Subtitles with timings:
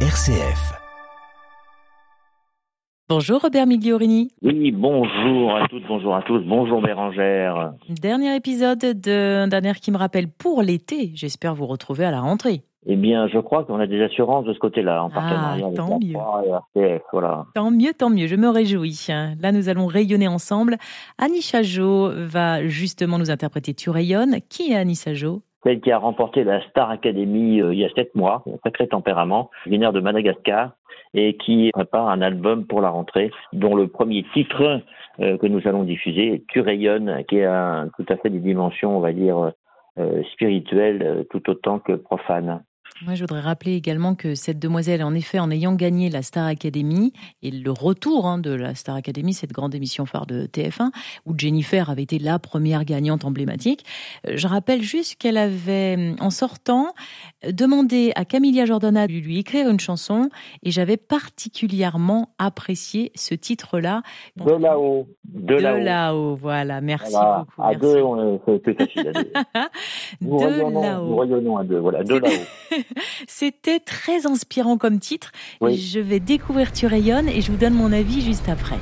[0.00, 0.74] RCF.
[3.08, 4.28] Bonjour Robert Migliorini.
[4.42, 7.72] Oui, bonjour à toutes, bonjour à tous, bonjour Bérangère.
[7.88, 11.12] Dernier épisode d'un dernier qui me rappelle pour l'été.
[11.14, 12.60] J'espère vous retrouver à la rentrée.
[12.86, 15.76] Eh bien, je crois qu'on a des assurances de ce côté-là, en Ah, partenariat avec
[15.78, 16.14] tant mieux.
[16.76, 17.46] et RCF, voilà.
[17.54, 19.06] Tant mieux, tant mieux, je me réjouis.
[19.08, 20.76] Là, nous allons rayonner ensemble.
[21.18, 24.36] Annie Chajot va justement nous interpréter Tu rayonnes.
[24.50, 27.88] Qui est Annie Chajot Celle qui a remporté la Star Academy euh, il y a
[27.88, 30.70] sept mois, un sacré tempérament, originaire de Madagascar,
[31.12, 34.80] et qui prépare un album pour la rentrée, dont le premier titre
[35.18, 38.96] euh, que nous allons diffuser est Tu rayonnes, qui un, tout à fait des dimensions,
[38.96, 39.50] on va dire,
[39.98, 42.62] euh, spirituelles, tout autant que profanes.
[43.04, 46.46] Moi, je voudrais rappeler également que cette demoiselle, en effet, en ayant gagné la Star
[46.46, 50.90] Academy et le retour hein, de la Star Academy, cette grande émission phare de TF1,
[51.26, 53.84] où Jennifer avait été la première gagnante emblématique,
[54.26, 56.94] euh, je rappelle juste qu'elle avait, en sortant,
[57.46, 60.30] demandé à Camilla Jordana de lui écrire une chanson
[60.62, 64.02] et j'avais particulièrement apprécié ce titre-là.
[64.36, 65.78] De là-haut, de, De là-haut.
[65.84, 66.80] là-haut, voilà.
[66.80, 67.44] Merci Voilà.
[67.46, 67.62] beaucoup.
[67.62, 67.80] À merci.
[67.80, 69.08] deux, on est- c'est facile.
[69.08, 69.32] À deux.
[70.22, 72.30] Nous, rayonnons, nous rayonnons à deux, voilà, de là-haut.
[73.28, 75.32] C'était très inspirant comme titre.
[75.60, 75.76] Oui.
[75.76, 78.78] Je vais découvrir Tu rayonnes et je vous donne mon avis juste après.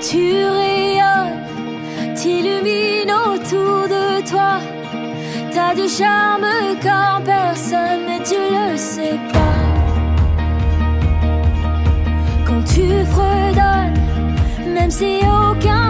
[0.00, 4.60] Tu rayonnes, t'illumines autour de toi.
[5.52, 6.46] T'as du charme
[6.80, 9.38] comme personne, mais tu le sais pas.
[12.46, 15.87] Quand tu fredonnes, même si aucun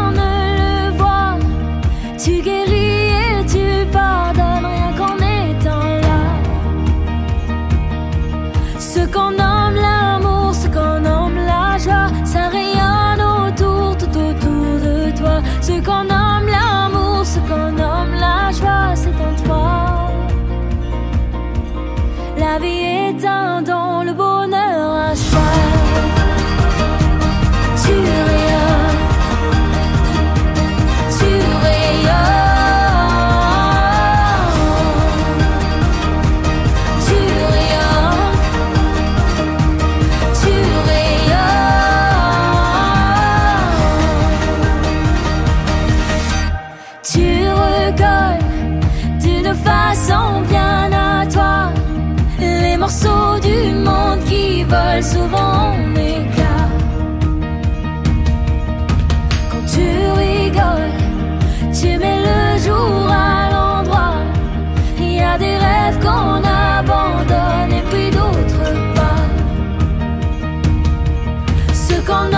[52.89, 56.71] morceaux du monde qui volent souvent en éclats.
[59.51, 59.89] Quand tu
[60.23, 60.97] rigoles,
[61.79, 64.15] tu mets le jour à l'endroit.
[64.99, 66.41] Il y a des rêves qu'on
[66.77, 69.23] abandonne et puis d'autres pas.
[71.75, 72.33] Ce qu'on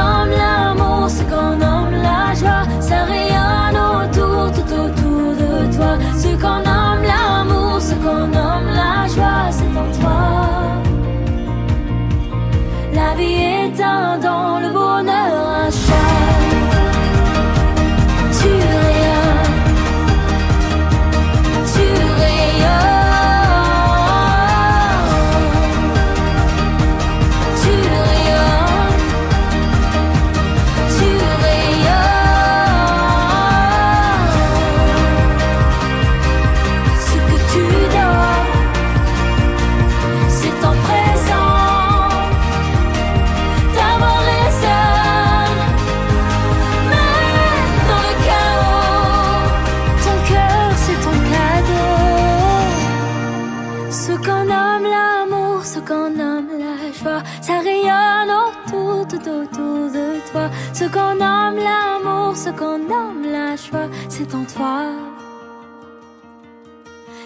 [55.73, 60.51] ce qu'on nomme la joie, ça rayonne autour, tout autour de toi.
[60.73, 64.79] Ce qu'on nomme l'amour, ce qu'on nomme la joie, c'est en toi.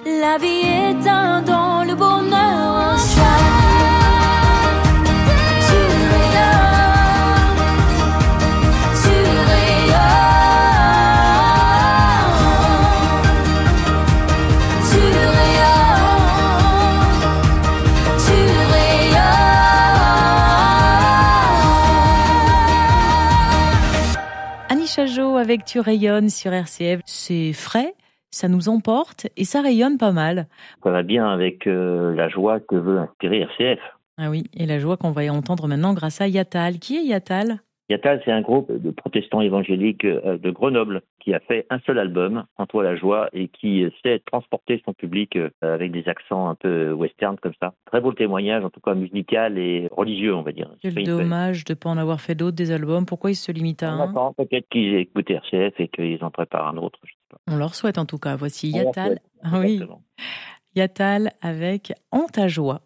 [0.04, 3.84] La vie est un don, le bonheur un choix.
[25.54, 27.01] Avec Tu rayonnes sur RCF.
[27.04, 27.95] C'est frais,
[28.33, 30.48] ça nous emporte et ça rayonne pas mal.
[30.83, 33.78] Ça va bien avec euh, la joie que veut inspirer RCF.
[34.18, 36.80] Ah oui, et la joie qu'on va y entendre maintenant grâce à Yatal.
[36.80, 37.60] Qui est Yatal?
[37.91, 41.98] Yatal, c'est un groupe de protestants évangéliques euh, de Grenoble qui a fait un seul
[41.98, 46.48] album, En toi la joie, et qui sait transporter son public euh, avec des accents
[46.48, 47.75] un peu western comme ça.
[47.86, 50.71] Très beau témoignage, en tout cas musical et religieux, on va dire.
[50.83, 53.04] Quel dommage de ne pas en avoir fait d'autres des albums.
[53.04, 56.31] Pourquoi ils se limitent à On un attend peut-être qu'ils écoutent RCF et qu'ils en
[56.31, 56.98] préparent un autre.
[57.04, 57.39] Je sais pas.
[57.51, 58.36] On leur souhaite en tout cas.
[58.36, 59.19] Voici Yatal.
[59.42, 59.83] Ah oui.
[60.75, 62.81] Yatal avec En ta joie.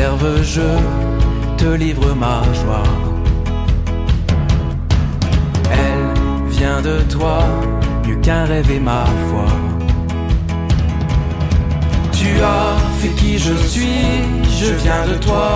[0.00, 0.68] Réserve, je
[1.56, 2.82] te livre ma joie.
[5.70, 7.38] Elle vient de toi,
[8.06, 9.46] mieux qu'un rêve et ma foi.
[12.12, 14.06] Tu as fait qui je suis,
[14.60, 15.48] je viens de toi.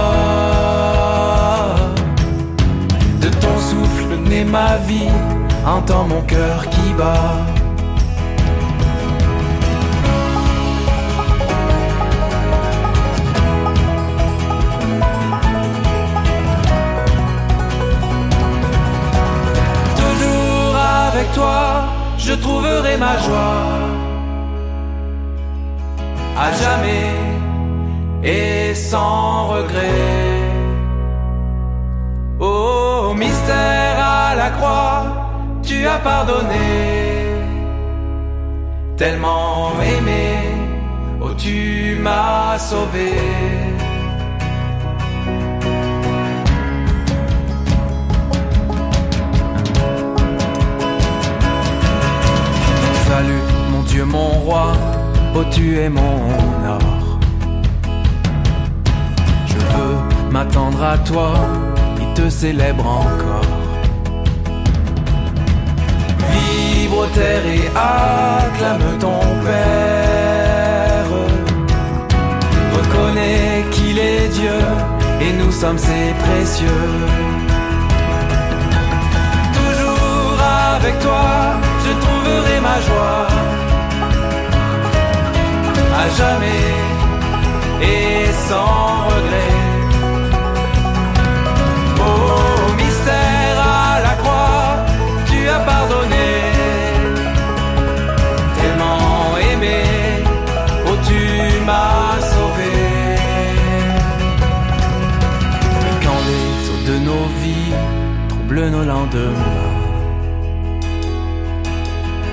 [3.20, 5.14] De ton souffle naît ma vie,
[5.66, 7.63] entends mon cœur qui bat.
[21.14, 21.84] Avec toi,
[22.18, 23.62] je trouverai ma joie.
[26.36, 27.10] À jamais
[28.24, 30.40] et sans regret.
[32.40, 35.02] Oh, mystère à la croix,
[35.62, 36.70] tu as pardonné.
[38.96, 40.26] Tellement aimé,
[41.20, 43.12] oh, tu m'as sauvé.
[53.94, 54.72] Dieu, mon roi,
[55.36, 56.16] oh tu es mon
[56.68, 56.80] or.
[59.46, 61.32] Je veux m'attendre à toi
[62.00, 63.52] et te célèbre encore.
[66.32, 71.12] Vibre terre et acclame ton Père.
[72.76, 74.58] Reconnais qu'il est Dieu
[75.20, 77.33] et nous sommes ses précieux.
[86.16, 86.72] Jamais
[87.82, 89.56] et sans regret.
[92.00, 94.68] Oh, mystère à la croix,
[95.28, 96.28] tu as pardonné.
[98.58, 99.80] Tellement aimé,
[100.88, 101.20] oh, tu
[101.66, 102.74] m'as sauvé.
[105.88, 107.74] Et quand les eaux de nos vies
[108.28, 109.70] troublent nos lendemains,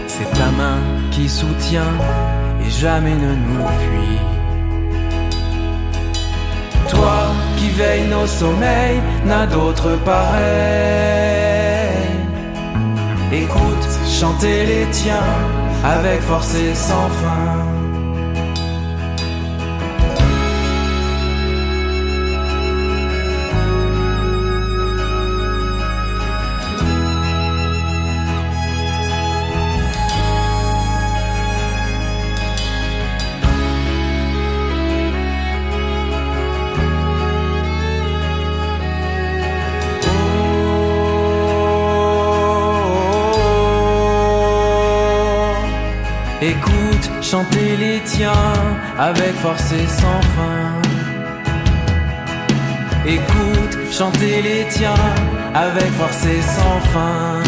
[0.07, 0.80] c'est ta main
[1.12, 1.95] qui soutient
[2.81, 4.19] jamais ne nous fuit.
[6.89, 7.18] Toi
[7.57, 10.42] qui veilles nos sommeils, n'a d'autre pareil.
[13.31, 13.88] Écoute,
[14.19, 15.31] chanter les tiens
[15.83, 17.70] avec force et sans fin.
[46.43, 48.31] Écoute, chanter les tiens
[48.97, 50.81] avec force et sans fin.
[53.05, 54.95] Écoute, chanter les tiens
[55.53, 57.43] avec force et sans fin.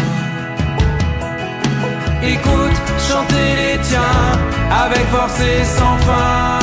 [2.22, 4.00] Écoute, chanter les tiens
[4.70, 6.53] avec force et sans fin.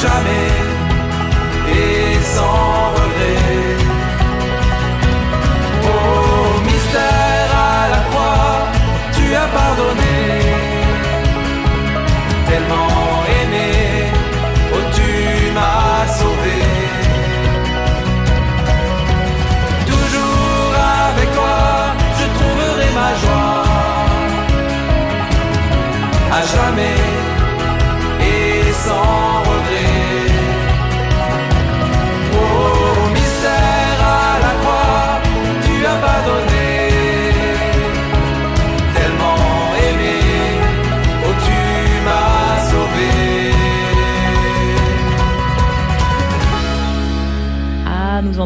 [0.00, 0.47] Jamais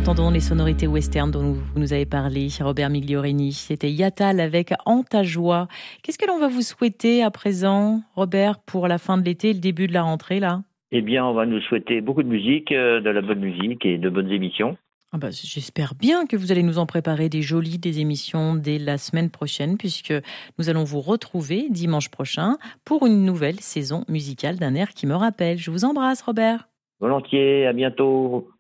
[0.03, 3.53] entendons les sonorités western dont vous nous avez parlé, Robert Migliorini.
[3.53, 5.69] C'était Yatal avec En ta joie.
[6.03, 9.53] Qu'est-ce que l'on va vous souhaiter à présent, Robert, pour la fin de l'été et
[9.53, 10.63] le début de la rentrée, là?
[10.91, 13.97] Eh bien, on va nous souhaiter beaucoup de musique, euh, de la bonne musique et
[13.97, 14.77] de bonnes émissions.
[15.13, 18.79] Ah bah, J'espère bien que vous allez nous en préparer des jolies, des émissions dès
[18.79, 20.15] la semaine prochaine, puisque
[20.59, 25.15] nous allons vous retrouver dimanche prochain pour une nouvelle saison musicale d'un air qui me
[25.15, 25.59] rappelle.
[25.59, 26.69] Je vous embrasse, Robert.
[26.99, 28.52] Volontiers, à bientôt.